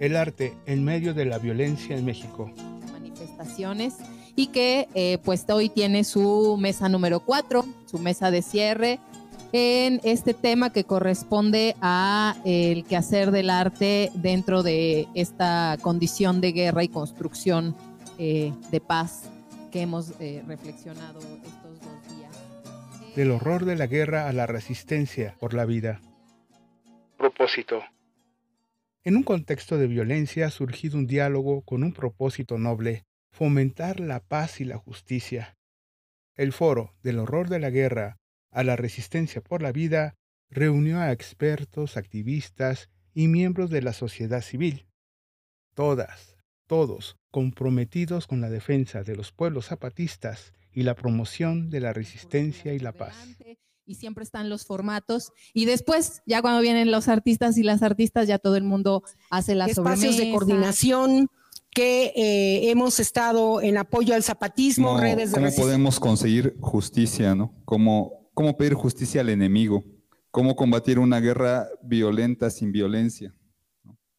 el 0.00 0.16
arte 0.16 0.54
en 0.66 0.84
medio 0.84 1.14
de 1.14 1.24
la 1.24 1.38
violencia 1.38 1.96
en 1.96 2.04
México. 2.04 2.50
Manifestaciones 2.92 3.94
y 4.36 4.48
que 4.48 4.88
eh, 4.94 5.18
pues 5.24 5.44
hoy 5.48 5.68
tiene 5.68 6.04
su 6.04 6.56
mesa 6.58 6.88
número 6.88 7.20
4, 7.20 7.64
su 7.86 7.98
mesa 7.98 8.30
de 8.30 8.42
cierre 8.42 9.00
en 9.56 10.00
este 10.02 10.34
tema 10.34 10.72
que 10.72 10.82
corresponde 10.82 11.76
a 11.80 12.34
el 12.44 12.84
quehacer 12.84 13.30
del 13.30 13.50
arte 13.50 14.10
dentro 14.14 14.64
de 14.64 15.06
esta 15.14 15.78
condición 15.80 16.40
de 16.40 16.50
guerra 16.50 16.82
y 16.82 16.88
construcción 16.88 17.76
eh, 18.18 18.52
de 18.72 18.80
paz 18.80 19.30
que 19.70 19.82
hemos 19.82 20.12
eh, 20.20 20.42
reflexionado 20.48 21.20
estos 21.20 21.80
dos 21.80 22.16
días. 22.16 23.14
Del 23.14 23.30
horror 23.30 23.64
de 23.64 23.76
la 23.76 23.86
guerra 23.86 24.28
a 24.28 24.32
la 24.32 24.46
resistencia 24.46 25.36
por 25.38 25.54
la 25.54 25.64
vida. 25.64 26.00
Propósito. 27.16 27.80
En 29.06 29.16
un 29.16 29.22
contexto 29.22 29.76
de 29.76 29.86
violencia 29.86 30.46
ha 30.46 30.50
surgido 30.50 30.96
un 30.96 31.06
diálogo 31.06 31.60
con 31.60 31.82
un 31.82 31.92
propósito 31.92 32.56
noble, 32.56 33.04
fomentar 33.32 34.00
la 34.00 34.20
paz 34.20 34.62
y 34.62 34.64
la 34.64 34.78
justicia. 34.78 35.58
El 36.36 36.54
foro 36.54 36.94
del 37.02 37.18
horror 37.18 37.50
de 37.50 37.58
la 37.58 37.68
guerra 37.68 38.16
a 38.50 38.64
la 38.64 38.76
resistencia 38.76 39.42
por 39.42 39.60
la 39.60 39.72
vida 39.72 40.14
reunió 40.48 41.00
a 41.00 41.12
expertos, 41.12 41.98
activistas 41.98 42.88
y 43.12 43.28
miembros 43.28 43.68
de 43.68 43.82
la 43.82 43.92
sociedad 43.92 44.40
civil. 44.40 44.86
Todas, 45.74 46.38
todos 46.66 47.16
comprometidos 47.30 48.26
con 48.26 48.40
la 48.40 48.48
defensa 48.48 49.02
de 49.02 49.16
los 49.16 49.32
pueblos 49.32 49.66
zapatistas 49.66 50.54
y 50.72 50.84
la 50.84 50.94
promoción 50.94 51.68
de 51.68 51.80
la 51.80 51.92
resistencia 51.92 52.72
y 52.72 52.78
la 52.78 52.92
paz 52.92 53.36
y 53.86 53.96
siempre 53.96 54.24
están 54.24 54.48
los 54.48 54.64
formatos. 54.64 55.32
Y 55.52 55.64
después, 55.64 56.22
ya 56.26 56.42
cuando 56.42 56.60
vienen 56.60 56.90
los 56.90 57.08
artistas 57.08 57.58
y 57.58 57.62
las 57.62 57.82
artistas, 57.82 58.28
ya 58.28 58.38
todo 58.38 58.56
el 58.56 58.64
mundo 58.64 59.02
hace 59.30 59.54
las 59.54 59.70
Espacios 59.70 60.16
de 60.16 60.30
coordinación 60.30 61.28
que 61.70 62.12
eh, 62.14 62.70
hemos 62.70 63.00
estado 63.00 63.60
en 63.60 63.76
apoyo 63.76 64.14
al 64.14 64.22
zapatismo, 64.22 64.98
redes 64.98 65.32
de 65.32 65.40
¿Cómo 65.40 65.54
podemos 65.54 65.98
conseguir 65.98 66.56
justicia, 66.60 67.34
no? 67.34 67.52
¿Cómo, 67.64 68.30
¿Cómo 68.32 68.56
pedir 68.56 68.74
justicia 68.74 69.20
al 69.20 69.28
enemigo? 69.28 69.84
¿Cómo 70.30 70.56
combatir 70.56 70.98
una 70.98 71.20
guerra 71.20 71.68
violenta 71.82 72.50
sin 72.50 72.70
violencia? 72.72 73.34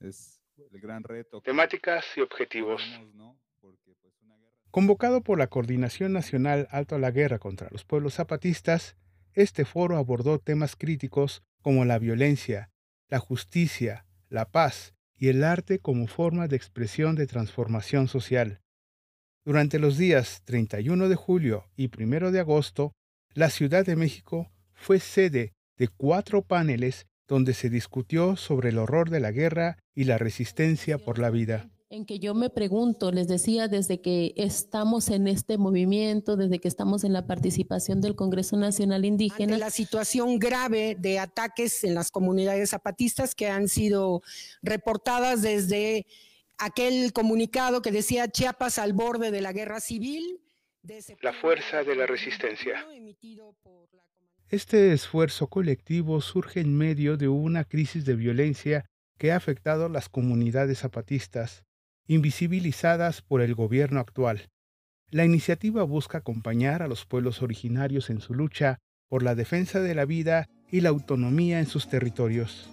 Es 0.00 0.40
el 0.72 0.80
gran 0.80 1.04
reto. 1.04 1.40
Temáticas 1.40 2.04
y 2.16 2.20
objetivos. 2.20 2.82
Pues, 3.60 3.74
Convocado 4.70 5.22
por 5.22 5.38
la 5.38 5.46
Coordinación 5.46 6.12
Nacional 6.12 6.66
Alto 6.72 6.96
a 6.96 6.98
la 6.98 7.12
Guerra 7.12 7.38
contra 7.38 7.68
los 7.70 7.84
Pueblos 7.84 8.14
Zapatistas, 8.14 8.96
este 9.34 9.64
foro 9.64 9.96
abordó 9.96 10.38
temas 10.38 10.76
críticos 10.76 11.42
como 11.62 11.84
la 11.84 11.98
violencia, 11.98 12.70
la 13.08 13.18
justicia, 13.18 14.06
la 14.28 14.50
paz 14.50 14.94
y 15.16 15.28
el 15.28 15.44
arte 15.44 15.78
como 15.78 16.06
forma 16.06 16.48
de 16.48 16.56
expresión 16.56 17.14
de 17.14 17.26
transformación 17.26 18.08
social. 18.08 18.60
Durante 19.44 19.78
los 19.78 19.98
días 19.98 20.42
31 20.44 21.08
de 21.08 21.16
julio 21.16 21.66
y 21.76 21.90
1 21.94 22.30
de 22.30 22.40
agosto, 22.40 22.92
la 23.34 23.50
Ciudad 23.50 23.84
de 23.84 23.96
México 23.96 24.50
fue 24.72 25.00
sede 25.00 25.52
de 25.76 25.88
cuatro 25.88 26.42
paneles 26.42 27.06
donde 27.26 27.54
se 27.54 27.70
discutió 27.70 28.36
sobre 28.36 28.70
el 28.70 28.78
horror 28.78 29.10
de 29.10 29.20
la 29.20 29.32
guerra 29.32 29.78
y 29.94 30.04
la 30.04 30.18
resistencia 30.18 30.98
por 30.98 31.18
la 31.18 31.30
vida 31.30 31.68
en 31.94 32.06
que 32.06 32.18
yo 32.18 32.34
me 32.34 32.50
pregunto, 32.50 33.12
les 33.12 33.28
decía, 33.28 33.68
desde 33.68 34.00
que 34.00 34.34
estamos 34.36 35.08
en 35.10 35.28
este 35.28 35.58
movimiento, 35.58 36.36
desde 36.36 36.58
que 36.58 36.66
estamos 36.66 37.04
en 37.04 37.12
la 37.12 37.26
participación 37.26 38.00
del 38.00 38.16
Congreso 38.16 38.56
Nacional 38.56 39.04
Indígena. 39.04 39.56
la 39.58 39.70
situación 39.70 40.40
grave 40.40 40.96
de 40.98 41.20
ataques 41.20 41.84
en 41.84 41.94
las 41.94 42.10
comunidades 42.10 42.70
zapatistas 42.70 43.36
que 43.36 43.48
han 43.48 43.68
sido 43.68 44.22
reportadas 44.62 45.42
desde 45.42 46.06
aquel 46.58 47.12
comunicado 47.12 47.80
que 47.80 47.92
decía 47.92 48.28
Chiapas 48.28 48.78
al 48.78 48.92
borde 48.92 49.30
de 49.30 49.40
la 49.40 49.52
guerra 49.52 49.80
civil. 49.80 50.40
la 51.22 51.32
fuerza 51.32 51.84
de 51.84 51.94
la 51.94 52.06
resistencia. 52.06 52.84
Este 54.48 54.92
esfuerzo 54.92 55.46
colectivo 55.46 56.20
surge 56.20 56.60
en 56.60 56.76
medio 56.76 57.16
de 57.16 57.28
una 57.28 57.64
crisis 57.64 58.04
de 58.04 58.16
violencia 58.16 58.84
que 59.16 59.30
ha 59.30 59.36
afectado 59.36 59.86
a 59.86 59.88
las 59.88 60.08
comunidades 60.08 60.80
zapatistas, 60.80 61.64
invisibilizadas 62.06 63.22
por 63.22 63.40
el 63.40 63.54
gobierno 63.54 64.00
actual. 64.00 64.50
La 65.10 65.24
iniciativa 65.24 65.82
busca 65.84 66.18
acompañar 66.18 66.82
a 66.82 66.88
los 66.88 67.06
pueblos 67.06 67.42
originarios 67.42 68.10
en 68.10 68.20
su 68.20 68.34
lucha 68.34 68.78
por 69.08 69.22
la 69.22 69.34
defensa 69.34 69.80
de 69.80 69.94
la 69.94 70.04
vida 70.04 70.48
y 70.70 70.80
la 70.80 70.88
autonomía 70.88 71.60
en 71.60 71.66
sus 71.66 71.88
territorios. 71.88 72.70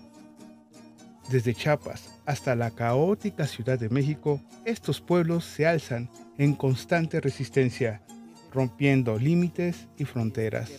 Desde 1.30 1.54
Chiapas 1.54 2.10
hasta 2.26 2.56
la 2.56 2.72
caótica 2.72 3.48
Ciudad 3.48 3.80
de 3.80 3.90
México, 3.90 4.42
estos 4.66 5.02
pueblos 5.02 5.46
se 5.46 5.66
alzan 5.66 6.10
en 6.38 6.56
constante 6.56 7.22
resistencia, 7.22 8.02
rompiendo 8.52 9.18
límites 9.18 9.88
y 9.98 10.06
fronteras. 10.06 10.72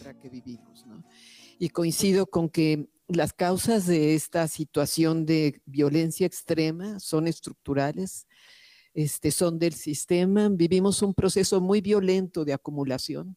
Y 1.58 1.68
coincido 1.68 2.26
con 2.26 2.48
que 2.48 2.88
las 3.16 3.32
causas 3.32 3.86
de 3.86 4.14
esta 4.14 4.48
situación 4.48 5.26
de 5.26 5.60
violencia 5.66 6.26
extrema 6.26 7.00
son 7.00 7.26
estructurales, 7.26 8.26
este, 8.94 9.30
son 9.30 9.58
del 9.58 9.72
sistema. 9.72 10.48
Vivimos 10.48 11.02
un 11.02 11.14
proceso 11.14 11.60
muy 11.60 11.80
violento 11.80 12.44
de 12.44 12.52
acumulación, 12.52 13.36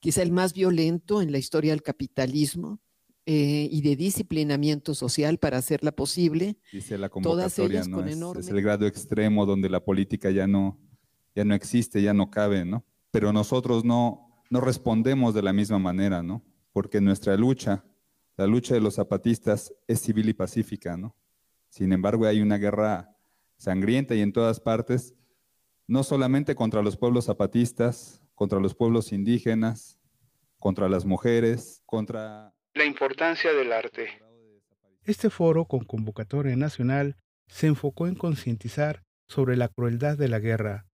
quizá 0.00 0.22
el 0.22 0.32
más 0.32 0.52
violento 0.52 1.22
en 1.22 1.32
la 1.32 1.38
historia 1.38 1.72
del 1.72 1.82
capitalismo. 1.82 2.80
Eh, 3.26 3.70
y 3.72 3.80
de 3.80 3.96
disciplinamiento 3.96 4.94
social 4.94 5.38
para 5.38 5.56
hacerla 5.56 5.92
posible. 5.92 6.58
Dice 6.70 6.98
la 6.98 7.08
convocatoria, 7.08 7.82
¿no? 7.84 8.34
es, 8.34 8.48
el 8.48 8.60
grado 8.60 8.86
extremo 8.86 9.46
donde 9.46 9.70
la 9.70 9.82
política 9.82 10.30
ya 10.30 10.46
no, 10.46 10.78
ya 11.34 11.42
no 11.42 11.54
existe, 11.54 12.02
ya 12.02 12.12
no 12.12 12.30
cabe, 12.30 12.66
¿no? 12.66 12.84
Pero 13.10 13.32
nosotros 13.32 13.82
no, 13.82 14.44
no 14.50 14.60
respondemos 14.60 15.32
de 15.32 15.40
la 15.40 15.54
misma 15.54 15.78
manera, 15.78 16.22
¿no? 16.22 16.44
Porque 16.72 17.00
nuestra 17.00 17.34
lucha 17.38 17.82
la 18.36 18.46
lucha 18.46 18.74
de 18.74 18.80
los 18.80 18.94
zapatistas 18.94 19.72
es 19.86 20.00
civil 20.00 20.28
y 20.28 20.34
pacífica, 20.34 20.96
¿no? 20.96 21.16
Sin 21.68 21.92
embargo, 21.92 22.26
hay 22.26 22.40
una 22.40 22.58
guerra 22.58 23.16
sangrienta 23.56 24.14
y 24.14 24.20
en 24.20 24.32
todas 24.32 24.60
partes, 24.60 25.14
no 25.86 26.02
solamente 26.02 26.54
contra 26.54 26.82
los 26.82 26.96
pueblos 26.96 27.26
zapatistas, 27.26 28.22
contra 28.34 28.58
los 28.58 28.74
pueblos 28.74 29.12
indígenas, 29.12 29.98
contra 30.58 30.88
las 30.88 31.04
mujeres, 31.04 31.82
contra... 31.86 32.54
La 32.74 32.84
importancia 32.84 33.52
del 33.52 33.72
arte. 33.72 34.08
Este 35.04 35.30
foro 35.30 35.66
con 35.66 35.84
convocatoria 35.84 36.56
nacional 36.56 37.16
se 37.46 37.66
enfocó 37.66 38.08
en 38.08 38.14
concientizar 38.14 39.04
sobre 39.28 39.56
la 39.56 39.68
crueldad 39.68 40.18
de 40.18 40.28
la 40.28 40.40
guerra. 40.40 40.86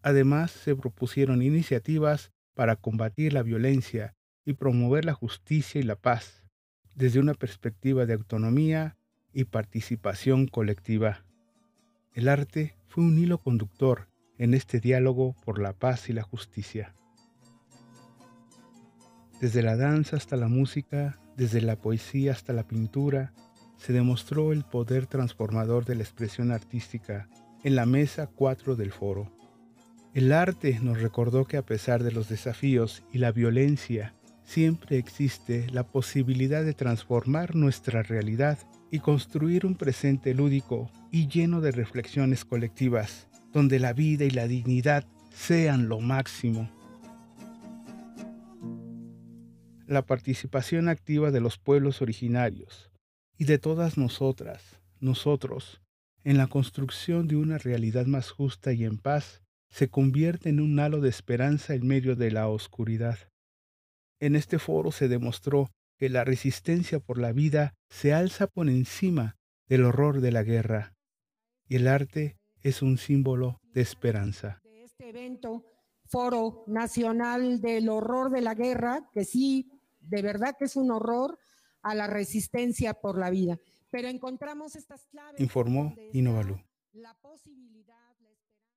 Además, 0.00 0.50
se 0.50 0.76
propusieron 0.76 1.42
iniciativas 1.42 2.32
para 2.54 2.76
combatir 2.76 3.32
la 3.32 3.42
violencia 3.42 4.14
y 4.44 4.54
promover 4.54 5.04
la 5.04 5.14
justicia 5.14 5.80
y 5.80 5.84
la 5.84 5.96
paz 5.96 6.45
desde 6.96 7.20
una 7.20 7.34
perspectiva 7.34 8.06
de 8.06 8.14
autonomía 8.14 8.96
y 9.32 9.44
participación 9.44 10.46
colectiva. 10.46 11.24
El 12.14 12.28
arte 12.28 12.76
fue 12.88 13.04
un 13.04 13.18
hilo 13.18 13.38
conductor 13.38 14.08
en 14.38 14.54
este 14.54 14.80
diálogo 14.80 15.36
por 15.44 15.60
la 15.60 15.74
paz 15.74 16.08
y 16.08 16.14
la 16.14 16.22
justicia. 16.22 16.94
Desde 19.40 19.62
la 19.62 19.76
danza 19.76 20.16
hasta 20.16 20.36
la 20.36 20.48
música, 20.48 21.20
desde 21.36 21.60
la 21.60 21.76
poesía 21.76 22.32
hasta 22.32 22.54
la 22.54 22.66
pintura, 22.66 23.34
se 23.76 23.92
demostró 23.92 24.52
el 24.52 24.64
poder 24.64 25.06
transformador 25.06 25.84
de 25.84 25.96
la 25.96 26.02
expresión 26.02 26.50
artística 26.50 27.28
en 27.62 27.76
la 27.76 27.84
mesa 27.84 28.26
4 28.26 28.74
del 28.74 28.90
foro. 28.90 29.30
El 30.14 30.32
arte 30.32 30.78
nos 30.80 31.02
recordó 31.02 31.44
que 31.44 31.58
a 31.58 31.66
pesar 31.66 32.02
de 32.02 32.12
los 32.12 32.30
desafíos 32.30 33.02
y 33.12 33.18
la 33.18 33.32
violencia 33.32 34.14
siempre 34.46 34.96
existe 34.96 35.66
la 35.70 35.82
posibilidad 35.82 36.64
de 36.64 36.72
transformar 36.72 37.54
nuestra 37.54 38.02
realidad 38.02 38.58
y 38.90 39.00
construir 39.00 39.66
un 39.66 39.74
presente 39.74 40.32
lúdico 40.32 40.90
y 41.10 41.26
lleno 41.26 41.60
de 41.60 41.72
reflexiones 41.72 42.44
colectivas, 42.44 43.28
donde 43.52 43.78
la 43.78 43.92
vida 43.92 44.24
y 44.24 44.30
la 44.30 44.46
dignidad 44.46 45.04
sean 45.34 45.88
lo 45.88 46.00
máximo. 46.00 46.70
La 49.86 50.06
participación 50.06 50.88
activa 50.88 51.30
de 51.30 51.40
los 51.40 51.58
pueblos 51.58 52.00
originarios 52.00 52.90
y 53.36 53.44
de 53.44 53.58
todas 53.58 53.98
nosotras, 53.98 54.80
nosotros, 55.00 55.82
en 56.24 56.38
la 56.38 56.46
construcción 56.46 57.28
de 57.28 57.36
una 57.36 57.58
realidad 57.58 58.06
más 58.06 58.30
justa 58.30 58.72
y 58.72 58.84
en 58.84 58.98
paz, 58.98 59.42
se 59.68 59.88
convierte 59.88 60.48
en 60.48 60.60
un 60.60 60.78
halo 60.80 61.00
de 61.00 61.08
esperanza 61.08 61.74
en 61.74 61.86
medio 61.86 62.16
de 62.16 62.30
la 62.30 62.48
oscuridad. 62.48 63.18
En 64.20 64.36
este 64.36 64.58
foro 64.58 64.92
se 64.92 65.08
demostró 65.08 65.70
que 65.98 66.08
la 66.08 66.24
resistencia 66.24 67.00
por 67.00 67.18
la 67.18 67.32
vida 67.32 67.74
se 67.88 68.12
alza 68.12 68.46
por 68.46 68.68
encima 68.68 69.36
del 69.68 69.84
horror 69.84 70.20
de 70.20 70.32
la 70.32 70.42
guerra 70.42 70.94
y 71.68 71.76
el 71.76 71.88
arte 71.88 72.38
es 72.62 72.82
un 72.82 72.98
símbolo 72.98 73.60
de 73.72 73.80
esperanza. 73.80 74.60
De 74.62 74.84
este 74.84 75.08
evento, 75.08 75.64
Foro 76.04 76.64
Nacional 76.66 77.60
del 77.60 77.88
Horror 77.88 78.30
de 78.30 78.40
la 78.40 78.54
Guerra, 78.54 79.08
que 79.12 79.24
sí, 79.24 79.70
de 80.00 80.22
verdad 80.22 80.54
que 80.58 80.66
es 80.66 80.76
un 80.76 80.90
horror, 80.90 81.38
a 81.82 81.94
la 81.94 82.08
resistencia 82.08 82.94
por 82.94 83.18
la 83.18 83.30
vida. 83.30 83.58
Pero 83.90 84.08
encontramos 84.08 84.74
estas 84.74 85.06
claves. 85.06 85.40
Informó 85.40 85.94
Inovalu. 86.12 86.60